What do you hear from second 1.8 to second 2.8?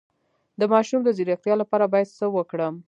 باید څه وکړم؟